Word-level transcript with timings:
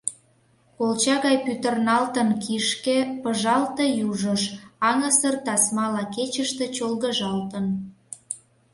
Колча 0.77 1.15
гай 1.25 1.37
пӱтырналтын 1.45 2.29
кишке, 2.43 2.97
пыжалте 3.21 3.85
южыш, 4.07 4.43
аҥысыр 4.89 5.35
тасмала 5.45 6.03
кечыште 6.15 6.65
чолгыжалтын. 6.75 7.65